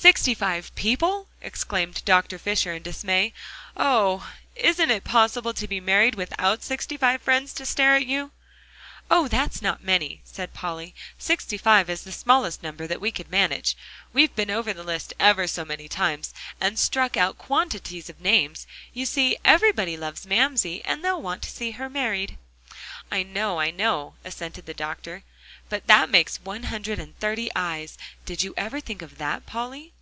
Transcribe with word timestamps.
"Sixty 0.00 0.32
five 0.32 0.74
people!" 0.76 1.28
exclaimed 1.42 2.00
Dr. 2.06 2.38
Fisher 2.38 2.72
in 2.72 2.82
dismay. 2.82 3.34
"Oh! 3.76 4.30
isn't 4.56 4.90
is 4.90 5.02
possible 5.04 5.52
to 5.52 5.68
be 5.68 5.78
married 5.78 6.14
without 6.14 6.62
sixty 6.62 6.96
five 6.96 7.20
friends 7.20 7.52
to 7.52 7.66
stare 7.66 7.96
at 7.96 8.06
you?" 8.06 8.30
"Oh! 9.10 9.28
that's 9.28 9.60
not 9.60 9.84
many," 9.84 10.22
said 10.24 10.54
Polly; 10.54 10.94
"sixty 11.18 11.58
five 11.58 11.90
is 11.90 12.00
the 12.00 12.10
very 12.12 12.18
smallest 12.18 12.62
number 12.62 12.86
that 12.86 13.00
we 13.02 13.10
could 13.12 13.30
manage. 13.30 13.76
We've 14.14 14.34
been 14.34 14.50
over 14.50 14.72
the 14.72 14.82
list 14.84 15.12
ever 15.20 15.46
so 15.46 15.66
many 15.66 15.86
times, 15.86 16.32
and 16.62 16.78
struck 16.78 17.18
out 17.18 17.36
quantities 17.36 18.08
of 18.08 18.22
names. 18.22 18.66
You 18.94 19.04
see, 19.04 19.36
everybody 19.44 19.98
loves 19.98 20.26
Mamsie, 20.26 20.82
and 20.86 21.04
they'll 21.04 21.20
want 21.20 21.42
to 21.42 21.50
see 21.50 21.72
her 21.72 21.90
married." 21.90 22.38
"I 23.12 23.22
know 23.22 23.60
I 23.60 23.70
know," 23.70 24.14
assented 24.24 24.64
the 24.64 24.72
doctor, 24.74 25.24
"but 25.68 25.86
that 25.88 26.10
makes 26.10 26.40
one 26.42 26.64
hundred 26.64 26.98
and 26.98 27.16
thirty 27.18 27.48
eyes. 27.54 27.96
Did 28.24 28.42
you 28.42 28.54
ever 28.56 28.80
think 28.80 29.02
of 29.02 29.18
that, 29.18 29.46
Polly?" 29.46 29.92